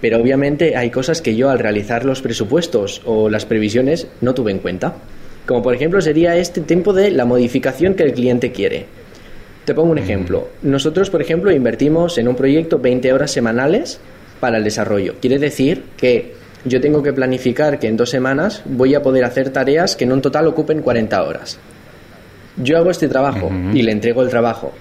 [0.00, 4.52] Pero obviamente hay cosas que yo al realizar los presupuestos o las previsiones no tuve
[4.52, 4.94] en cuenta.
[5.46, 8.86] Como por ejemplo sería este tiempo de la modificación que el cliente quiere.
[9.64, 10.48] Te pongo un ejemplo.
[10.62, 13.98] Nosotros, por ejemplo, invertimos en un proyecto 20 horas semanales
[14.38, 15.14] para el desarrollo.
[15.20, 19.50] Quiere decir que yo tengo que planificar que en dos semanas voy a poder hacer
[19.50, 21.58] tareas que en un total ocupen 40 horas.
[22.56, 24.72] Yo hago este trabajo y le entrego el trabajo.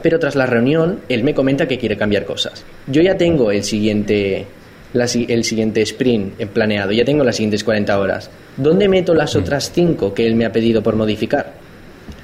[0.00, 2.64] Pero tras la reunión, él me comenta que quiere cambiar cosas.
[2.86, 4.46] Yo ya tengo el siguiente,
[4.94, 8.30] el siguiente sprint planeado, ya tengo las siguientes 40 horas.
[8.56, 11.52] ¿Dónde meto las otras 5 que él me ha pedido por modificar?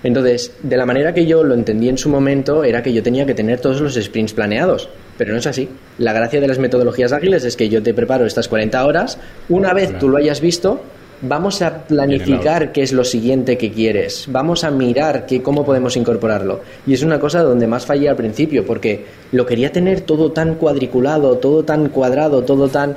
[0.03, 3.27] Entonces, de la manera que yo lo entendí en su momento, era que yo tenía
[3.27, 4.89] que tener todos los sprints planeados.
[5.17, 5.69] Pero no es así.
[5.99, 9.75] La gracia de las metodologías ágiles es que yo te preparo estas 40 horas, una
[9.75, 10.83] vez tú lo hayas visto,
[11.23, 15.97] vamos a planificar qué es lo siguiente que quieres, vamos a mirar qué, cómo podemos
[15.97, 16.61] incorporarlo.
[16.87, 20.55] Y es una cosa donde más fallé al principio, porque lo quería tener todo tan
[20.55, 22.97] cuadriculado, todo tan cuadrado, todo tan...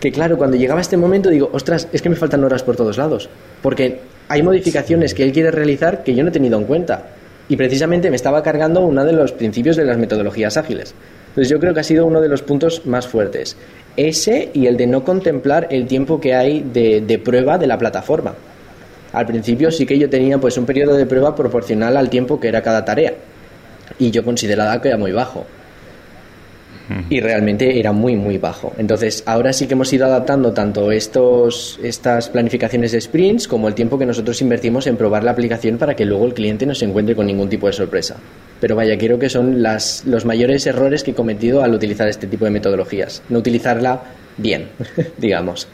[0.00, 2.98] que claro, cuando llegaba este momento digo, ostras, es que me faltan horas por todos
[2.98, 3.28] lados,
[3.62, 7.06] porque hay modificaciones que él quiere realizar que yo no he tenido en cuenta.
[7.48, 10.94] Y precisamente me estaba cargando uno de los principios de las metodologías ágiles.
[11.34, 13.56] Entonces yo creo que ha sido uno de los puntos más fuertes.
[13.96, 17.76] Ese y el de no contemplar el tiempo que hay de, de prueba de la
[17.76, 18.34] plataforma.
[19.12, 22.48] Al principio sí que yo tenía pues un periodo de prueba proporcional al tiempo que
[22.48, 23.14] era cada tarea.
[23.98, 25.44] Y yo consideraba que era muy bajo
[27.10, 28.72] y realmente era muy muy bajo.
[28.78, 33.74] Entonces, ahora sí que hemos ido adaptando tanto estos estas planificaciones de sprints como el
[33.74, 36.84] tiempo que nosotros invertimos en probar la aplicación para que luego el cliente no se
[36.84, 38.16] encuentre con ningún tipo de sorpresa.
[38.60, 42.26] Pero vaya, creo que son las, los mayores errores que he cometido al utilizar este
[42.26, 44.02] tipo de metodologías, no utilizarla
[44.36, 44.68] bien,
[45.18, 45.68] digamos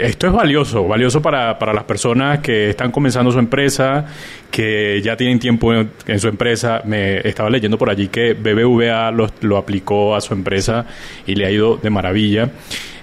[0.00, 4.06] esto es valioso, valioso para, para, las personas que están comenzando su empresa,
[4.50, 6.82] que ya tienen tiempo en, su empresa.
[6.84, 10.86] Me estaba leyendo por allí que BBVA lo, lo, aplicó a su empresa
[11.26, 12.50] y le ha ido de maravilla.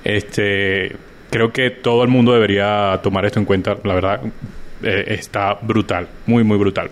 [0.04, 0.96] Este,
[1.30, 3.78] creo que todo el mundo debería tomar esto en cuenta.
[3.84, 4.22] La verdad,
[4.84, 6.90] eh, está brutal, muy, muy brutal.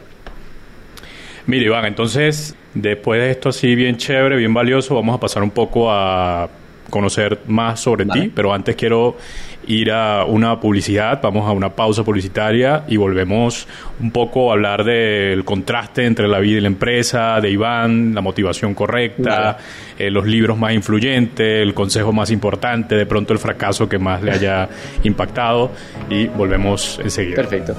[1.46, 5.52] Mire, Iván, entonces, después de esto así bien chévere, bien valioso, vamos a pasar un
[5.52, 6.50] poco a
[6.90, 9.18] conocer más sobre ti, pero antes quiero
[9.68, 13.68] ir a una publicidad, vamos a una pausa publicitaria y volvemos
[14.00, 18.22] un poco a hablar del contraste entre la vida y la empresa, de Iván, la
[18.22, 19.58] motivación correcta,
[19.98, 24.22] eh, los libros más influyentes, el consejo más importante, de pronto el fracaso que más
[24.22, 24.70] le haya
[25.04, 25.72] impactado
[26.10, 27.36] y volvemos enseguida.
[27.36, 27.76] Perfecto.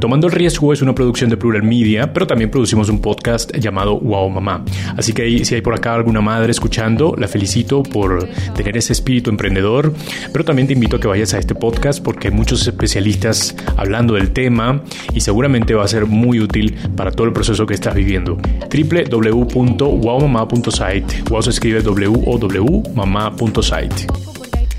[0.00, 4.00] Tomando el Riesgo es una producción de Plural Media, pero también producimos un podcast llamado
[4.00, 4.64] Wow Mamá.
[4.96, 9.28] Así que si hay por acá alguna madre escuchando, la felicito por tener ese espíritu
[9.28, 9.92] emprendedor,
[10.32, 14.14] pero también te invito a que vayas a este podcast porque hay muchos especialistas hablando
[14.14, 14.82] del tema
[15.14, 18.38] y seguramente va a ser muy útil para todo el proceso que estás viviendo.
[18.72, 21.24] www.wowmama.site.
[21.28, 24.29] Wow se escribe w o w mamá.site.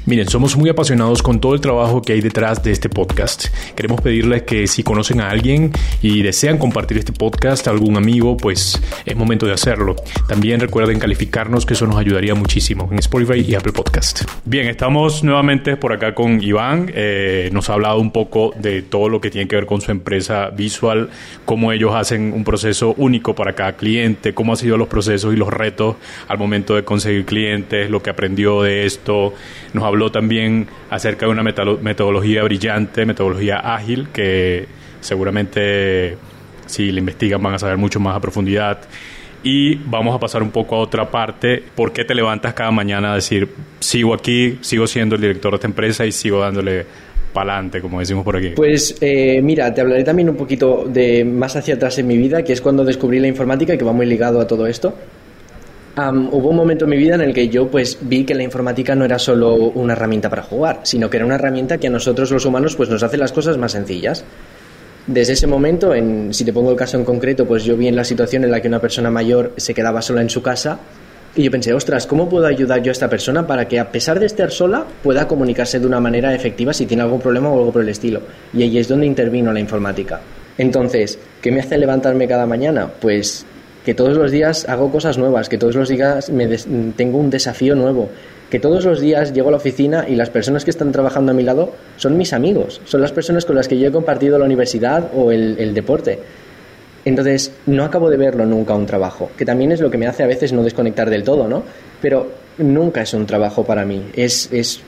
[0.03, 3.45] Miren, somos muy apasionados con todo el trabajo que hay detrás de este podcast.
[3.75, 8.35] Queremos pedirles que si conocen a alguien y desean compartir este podcast a algún amigo,
[8.35, 9.95] pues es momento de hacerlo.
[10.27, 14.23] También recuerden calificarnos, que eso nos ayudaría muchísimo en Spotify y Apple Podcast.
[14.43, 16.91] Bien, estamos nuevamente por acá con Iván.
[16.95, 19.91] Eh, nos ha hablado un poco de todo lo que tiene que ver con su
[19.91, 21.11] empresa visual,
[21.45, 25.37] cómo ellos hacen un proceso único para cada cliente, cómo han sido los procesos y
[25.37, 29.35] los retos al momento de conseguir clientes, lo que aprendió de esto.
[29.73, 34.65] Nos habló también acerca de una metodología brillante, metodología ágil, que
[34.99, 36.17] seguramente
[36.65, 38.79] si la investigan van a saber mucho más a profundidad.
[39.43, 41.63] Y vamos a pasar un poco a otra parte.
[41.75, 43.49] ¿Por qué te levantas cada mañana a decir,
[43.79, 46.85] sigo aquí, sigo siendo el director de esta empresa y sigo dándole
[47.33, 48.49] para adelante, como decimos por aquí?
[48.55, 52.43] Pues eh, mira, te hablaré también un poquito de más hacia atrás en mi vida,
[52.43, 54.93] que es cuando descubrí la informática y que va muy ligado a todo esto
[55.97, 58.95] hubo un momento en mi vida en el que yo pues vi que la informática
[58.95, 62.31] no era solo una herramienta para jugar, sino que era una herramienta que a nosotros
[62.31, 64.23] los humanos pues nos hace las cosas más sencillas.
[65.07, 67.95] Desde ese momento, en, si te pongo el caso en concreto, pues yo vi en
[67.95, 70.79] la situación en la que una persona mayor se quedaba sola en su casa
[71.35, 74.19] y yo pensé, ostras, ¿cómo puedo ayudar yo a esta persona para que a pesar
[74.19, 77.71] de estar sola pueda comunicarse de una manera efectiva si tiene algún problema o algo
[77.71, 78.21] por el estilo?
[78.53, 80.19] Y ahí es donde intervino la informática.
[80.57, 82.89] Entonces, ¿qué me hace levantarme cada mañana?
[82.99, 83.45] Pues
[83.85, 86.47] que todos los días hago cosas nuevas, que todos los días me
[86.95, 88.09] tengo un desafío nuevo,
[88.49, 91.35] que todos los días llego a la oficina y las personas que están trabajando a
[91.35, 94.45] mi lado son mis amigos, son las personas con las que yo he compartido la
[94.45, 96.19] universidad o el, deporte.
[97.03, 100.21] Entonces, no acabo de verlo nunca un trabajo, que también es lo que me hace
[100.21, 101.63] a veces no desconectar del todo, ¿no?
[101.99, 104.81] Pero nunca es un trabajo para mí, es, es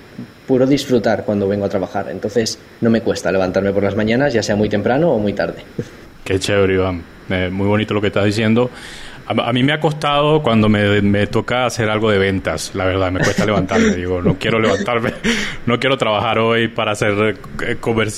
[0.45, 2.10] puro disfrutar cuando vengo a trabajar.
[2.12, 5.63] Entonces no me cuesta levantarme por las mañanas, ya sea muy temprano o muy tarde.
[6.24, 7.04] Qué chévere, Iván.
[7.30, 8.70] Eh, muy bonito lo que estás diciendo.
[9.26, 13.22] A, mí me ha costado cuando me, toca hacer algo de ventas, la verdad, me
[13.22, 13.92] cuesta levantarme.
[13.96, 15.14] Digo, no quiero levantarme,
[15.66, 17.78] no quiero trabajar hoy para hacer eh,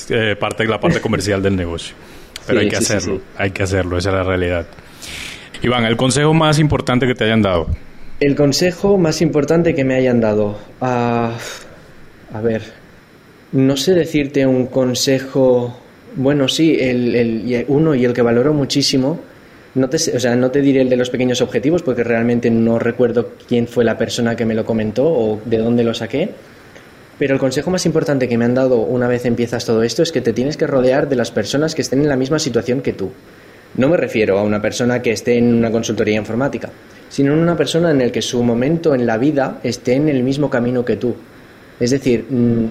[0.10, 1.96] eh, parte de la parte comercial del negocio.
[2.48, 4.66] Pero hay que hacerlo, hay que hacerlo, esa es la realidad.
[5.62, 7.68] Iván, el consejo más importante que te hayan dado.
[8.20, 10.58] El consejo más importante que me hayan dado.
[10.82, 11.34] Ah,
[12.34, 12.64] a ver,
[13.52, 15.85] no sé decirte un consejo.
[16.16, 19.20] Bueno, sí, el, el, uno y el que valoro muchísimo
[19.76, 22.80] no te, o sea, no te diré el de los pequeños objetivos porque realmente no
[22.80, 26.30] recuerdo quién fue la persona que me lo comentó o de dónde lo saqué.
[27.20, 30.12] Pero el consejo más importante que me han dado una vez empiezas todo esto es
[30.12, 32.94] que te tienes que rodear de las personas que estén en la misma situación que
[32.94, 33.12] tú.
[33.76, 36.70] No me refiero a una persona que esté en una consultoría informática,
[37.10, 40.24] sino a una persona en el que su momento en la vida esté en el
[40.24, 41.16] mismo camino que tú.
[41.80, 42.66] Es decir, mm,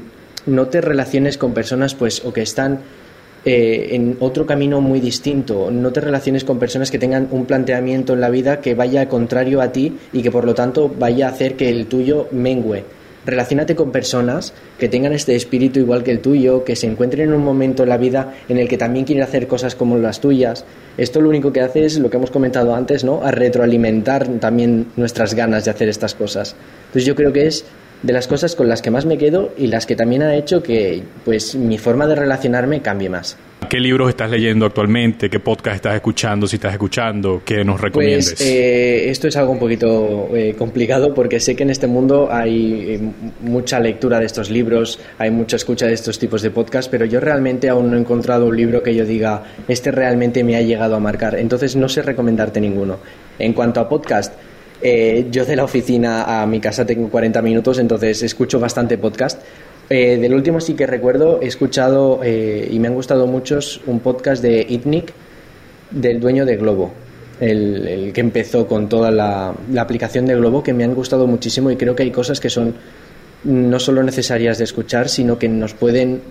[0.47, 2.81] no te relaciones con personas pues o que están
[3.45, 5.71] eh, en otro camino muy distinto.
[5.71, 9.61] No te relaciones con personas que tengan un planteamiento en la vida que vaya contrario
[9.61, 12.85] a ti y que por lo tanto vaya a hacer que el tuyo mengue.
[13.27, 17.35] Relaciónate con personas que tengan este espíritu igual que el tuyo, que se encuentren en
[17.35, 20.65] un momento en la vida en el que también quieren hacer cosas como las tuyas.
[20.99, 23.23] Esto lo único que hace es lo que hemos comentado antes, ¿no?
[23.23, 26.55] A retroalimentar también nuestras ganas de hacer estas cosas.
[26.87, 27.65] Entonces yo creo que es
[28.05, 30.63] de las cosas con las que más me quedo y las que también ha hecho
[30.63, 33.39] que pues mi forma de relacionarme cambie más.
[33.71, 35.31] ¿Qué libros estás leyendo actualmente?
[35.31, 36.47] ¿Qué podcast estás escuchando?
[36.47, 38.35] Si estás escuchando, ¿qué nos recomiendes?
[38.37, 42.29] Pues, eh, esto es algo un poquito eh, complicado porque sé que en este mundo
[42.31, 43.01] hay eh,
[43.41, 47.21] mucha lectura de estos libros, hay mucha escucha de estos tipos de podcast, pero yo
[47.21, 50.95] realmente aún no he encontrado un libro que yo diga, este realmente me ha llegado
[50.95, 51.39] a marcar.
[51.39, 52.99] Entonces no sé recomendarte ninguno.
[53.39, 54.35] En cuanto a podcast,
[54.83, 59.41] eh, yo de la oficina a mi casa tengo 40 minutos, entonces escucho bastante podcast.
[59.91, 64.01] Eh, del último sí que recuerdo, he escuchado eh, y me han gustado muchos un
[64.01, 65.13] podcast de Itnik,
[65.91, 66.93] del dueño de Globo,
[67.39, 71.71] el, que empezó con toda la, la, aplicación de Globo, que me han gustado muchísimo
[71.71, 72.75] y creo que hay cosas que son
[73.45, 76.23] no solo necesarias de escuchar, sino que nos pueden,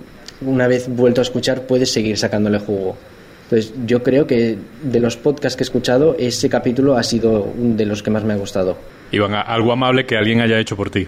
[0.42, 2.98] una vez vuelto a escuchar, puedes seguir sacándole jugo.
[3.44, 7.76] Entonces, yo creo que de los podcasts que he escuchado, ese capítulo ha sido uno
[7.76, 8.78] de los que más me ha gustado.
[9.12, 11.08] Iván, algo amable que alguien haya hecho por ti.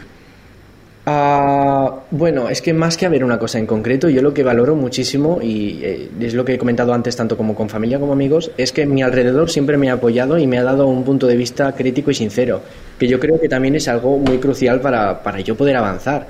[1.08, 4.76] Ah, bueno, es que más que haber una cosa en concreto, yo lo que valoro
[4.76, 8.50] muchísimo, y eh, es lo que he comentado antes tanto como con familia como amigos,
[8.58, 11.38] es que mi alrededor siempre me ha apoyado y me ha dado un punto de
[11.38, 12.62] vista crítico y sincero,
[12.98, 16.26] que yo creo que también es algo muy crucial para, para yo poder avanzar.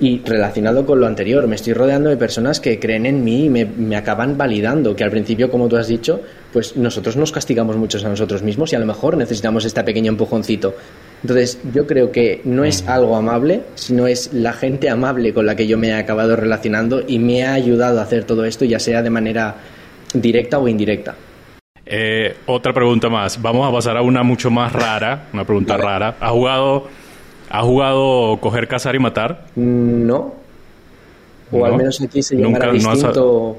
[0.00, 3.48] Y relacionado con lo anterior, me estoy rodeando de personas que creen en mí y
[3.50, 6.22] me, acaban validando, que al principio, como tú has dicho,
[6.54, 10.10] pues nosotros nos castigamos muchos a nosotros mismos y a lo mejor necesitamos este pequeño
[10.10, 10.74] empujoncito.
[11.22, 15.54] Entonces, yo creo que no es algo amable, sino es la gente amable con la
[15.54, 18.78] que yo me he acabado relacionando y me ha ayudado a hacer todo esto, ya
[18.78, 19.56] sea de manera
[20.14, 21.14] directa o indirecta.
[21.84, 23.42] Eh, otra pregunta más.
[23.42, 26.16] Vamos a pasar a una mucho más rara, una pregunta rara.
[26.20, 26.88] ¿Has jugado
[27.50, 29.46] ¿Has jugado Coger, Cazar y Matar?
[29.56, 30.34] No.
[31.50, 33.58] O al menos aquí se llamará distinto...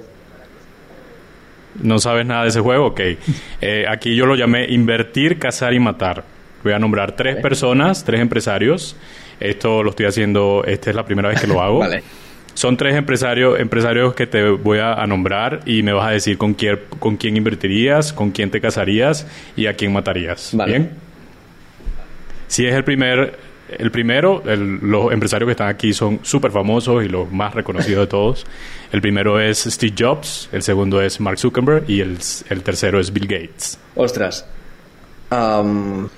[1.81, 2.87] No, sabes nada de ese juego?
[2.87, 3.01] Ok.
[3.63, 6.23] Eh, aquí yo lo llamé Invertir, Cazar y Matar.
[6.63, 8.95] Voy a nombrar tres personas, tres empresarios.
[9.39, 11.79] Esto lo estoy haciendo, esta es la primera vez que lo hago.
[11.79, 12.01] vale.
[12.53, 16.53] Son tres empresarios, empresarios que te voy a, nombrar y me vas a decir con
[16.53, 20.51] quién, con quién invertirías, con quién te casarías y a quién matarías.
[20.65, 20.91] ¿Bien?
[22.47, 23.37] Si es el primer
[23.77, 28.07] el primero, los empresarios que están aquí son súper famosos y los más reconocidos de
[28.07, 28.45] todos.
[28.91, 32.17] El primero es Steve Jobs, el segundo es Mark Zuckerberg y el,
[32.63, 33.79] tercero es Bill Gates.
[33.95, 34.45] Ostras.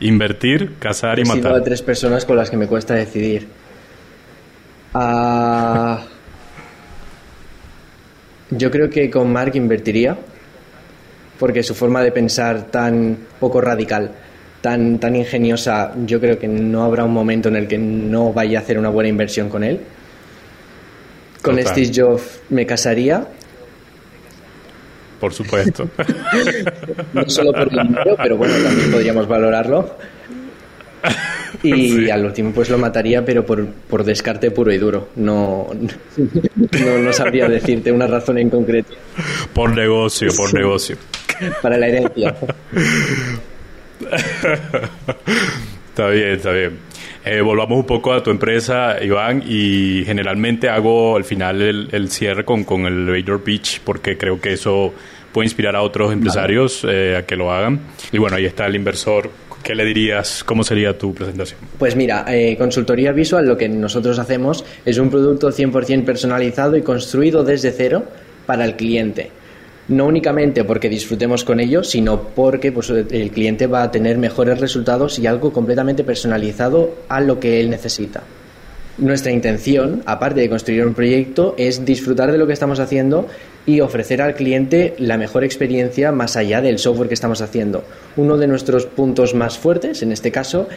[0.00, 1.54] Invertir, casar y matar.
[1.54, 3.48] de tres personas con las que me cuesta decidir.
[4.94, 6.04] Ah,
[8.50, 10.16] yo creo que con Mark invertiría
[11.38, 14.12] porque su forma de pensar tan poco radical
[14.60, 18.58] tan, tan ingeniosa, yo creo que no habrá un momento en el que no vaya
[18.58, 19.80] a hacer una buena inversión con él.
[21.42, 23.26] Con Steve Jobs me casaría.
[25.20, 25.88] Por supuesto.
[27.12, 29.96] no solo por el dinero, pero bueno, también podríamos valorarlo.
[31.62, 35.08] Y al último pues lo mataría, pero por, por descarte puro y duro.
[35.16, 35.68] No,
[36.84, 38.94] no, no, sabría decirte una razón en concreto.
[39.52, 40.96] Por negocio, por negocio.
[41.62, 42.34] Para la herencia.
[45.88, 46.78] está bien, está bien.
[47.24, 52.44] Eh, volvamos un poco a tu empresa, Iván, y generalmente hago al final el, cierre
[52.44, 54.94] con, con, el elevator pitch porque creo que eso
[55.32, 57.80] puede inspirar a otros empresarios eh, a que lo hagan.
[58.12, 59.30] Y bueno, ahí está el inversor
[59.62, 60.44] ¿Qué le dirías?
[60.44, 61.60] ¿Cómo sería tu presentación?
[61.78, 66.82] Pues mira, eh, consultoría visual lo que nosotros hacemos es un producto 100% personalizado y
[66.82, 68.04] construido desde cero
[68.46, 69.30] para el cliente.
[69.88, 74.60] No únicamente porque disfrutemos con ello, sino porque pues, el cliente va a tener mejores
[74.60, 78.22] resultados y algo completamente personalizado a lo que él necesita.
[78.98, 83.28] Nuestra intención, aparte de construir un proyecto, es disfrutar de lo que estamos haciendo
[83.64, 87.84] y ofrecer al cliente la mejor experiencia más allá del software que estamos haciendo.
[88.16, 90.68] Uno de nuestros puntos más fuertes, en este caso,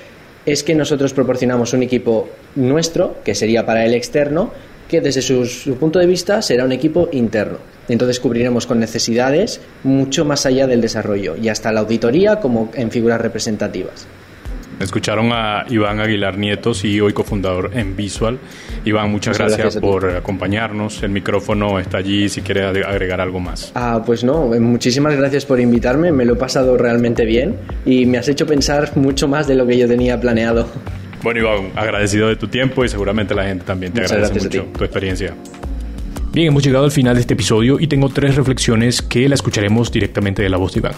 [0.45, 4.51] es que nosotros proporcionamos un equipo nuestro, que sería para el externo,
[4.91, 7.59] que desde su, su, punto de vista será un equipo interno.
[7.87, 12.91] Entonces cubriremos con necesidades mucho más allá del desarrollo y hasta la auditoría como en
[12.91, 14.05] figuras representativas.
[14.81, 18.37] Escucharon a Iván Aguilar Nieto, CEO y cofundador en Visual.
[18.83, 21.03] Iván, muchas, muchas gracias, gracias por acompañarnos.
[21.03, 23.71] El micrófono está allí si quiere agregar algo más.
[23.75, 26.11] Ah, pues no, muchísimas gracias por invitarme.
[26.11, 29.65] Me lo he pasado realmente bien y me has hecho pensar mucho más de lo
[29.65, 30.67] que yo tenía planeado.
[31.23, 34.65] Bueno, Iván, agradecido de tu tiempo y seguramente la gente también te muchas agradece mucho
[34.77, 35.35] tu experiencia.
[36.33, 39.91] Bien, hemos llegado al final de este episodio y tengo tres reflexiones que la escucharemos
[39.91, 40.93] directamente de la voz de Iván.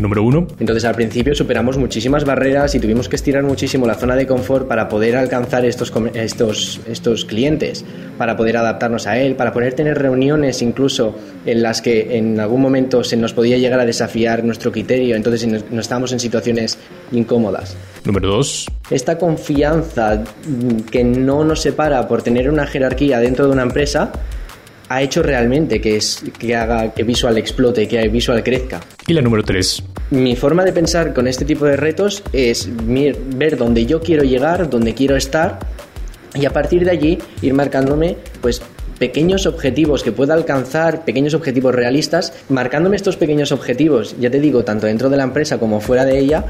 [0.00, 0.46] Número uno.
[0.58, 4.66] Entonces al principio superamos muchísimas barreras y tuvimos que estirar muchísimo la zona de confort
[4.66, 7.84] para poder alcanzar estos, estos, estos clientes,
[8.16, 11.14] para poder adaptarnos a él, para poder tener reuniones incluso
[11.44, 15.46] en las que en algún momento se nos podía llegar a desafiar nuestro criterio, entonces
[15.46, 16.78] no nos estábamos en situaciones
[17.10, 17.76] incómodas.
[18.04, 18.66] Número dos.
[18.90, 20.24] Esta confianza
[20.90, 24.12] que no nos separa por tener una jerarquía dentro de una empresa
[24.94, 28.80] ha hecho realmente que, es, que haga que Visual explote, que Visual crezca.
[29.06, 29.82] Y la número 3.
[30.10, 34.68] Mi forma de pensar con este tipo de retos es ver dónde yo quiero llegar,
[34.68, 35.58] dónde quiero estar
[36.34, 38.62] y a partir de allí ir marcándome pues
[38.98, 44.64] pequeños objetivos que pueda alcanzar, pequeños objetivos realistas, marcándome estos pequeños objetivos, ya te digo,
[44.64, 46.44] tanto dentro de la empresa como fuera de ella,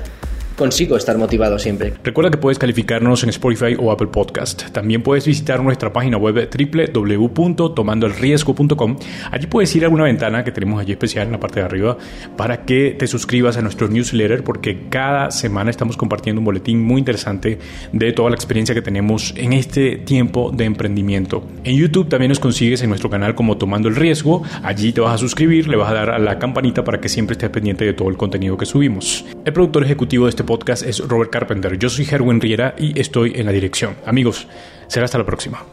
[0.62, 1.92] consigo estar motivado siempre.
[2.04, 4.70] Recuerda que puedes calificarnos en Spotify o Apple Podcast.
[4.70, 6.48] También puedes visitar nuestra página web
[6.94, 8.96] www.tomandoelriesgo.com.
[9.32, 11.98] Allí puedes ir a una ventana que tenemos allí especial en la parte de arriba
[12.36, 17.00] para que te suscribas a nuestro newsletter porque cada semana estamos compartiendo un boletín muy
[17.00, 17.58] interesante
[17.92, 21.42] de toda la experiencia que tenemos en este tiempo de emprendimiento.
[21.64, 24.44] En YouTube también nos consigues en nuestro canal como Tomando el Riesgo.
[24.62, 27.32] Allí te vas a suscribir, le vas a dar a la campanita para que siempre
[27.32, 29.24] estés pendiente de todo el contenido que subimos.
[29.44, 31.78] El productor ejecutivo de este podcast es Robert Carpenter.
[31.78, 33.96] Yo soy Herwin Riera y estoy en la dirección.
[34.04, 34.46] Amigos,
[34.86, 35.64] será hasta la próxima.